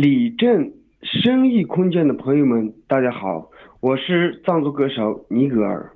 [0.00, 0.72] 李正
[1.02, 3.50] 生意空间的朋友们，大家好，
[3.80, 5.90] 我是藏族歌手尼格尔，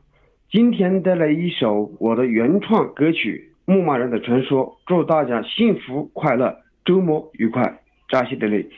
[0.51, 6.55] 今天带来一首我的原创歌曲《牧马人的传说》，祝大家幸福快乐，
[6.85, 7.81] 周末愉快，
[8.11, 8.69] 扎西德勒。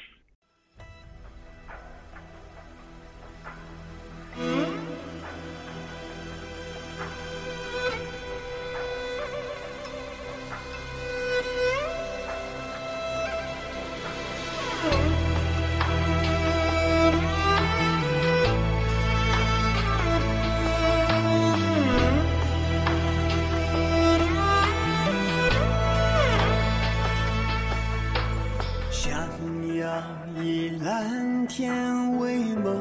[31.66, 32.78] 天为梦，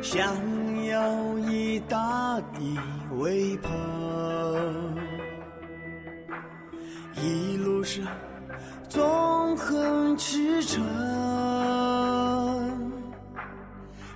[0.00, 0.34] 想
[0.86, 2.78] 要以大地
[3.18, 3.70] 为棚，
[7.16, 8.02] 一路上
[8.88, 10.80] 纵横驰骋，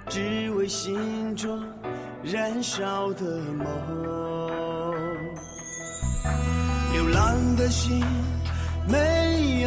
[0.09, 1.63] 只为心中
[2.23, 3.67] 燃烧的梦，
[6.95, 8.03] 流浪的心。
[8.89, 9.62] 没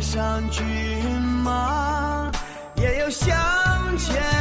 [0.00, 0.64] 上骏
[1.44, 2.32] 马
[2.76, 3.28] 也要向
[3.98, 4.39] 前。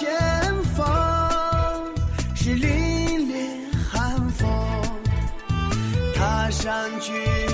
[0.00, 0.08] 前
[0.74, 1.84] 方
[2.34, 3.34] 是凛冽
[3.92, 4.48] 寒风，
[6.14, 7.49] 踏上去。